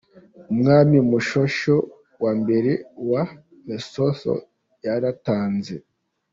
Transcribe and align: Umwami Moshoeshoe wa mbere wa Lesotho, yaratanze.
Umwami 0.51 0.95
Moshoeshoe 1.09 1.85
wa 2.23 2.31
mbere 2.41 2.71
wa 3.11 3.23
Lesotho, 3.67 4.33
yaratanze. 4.85 5.75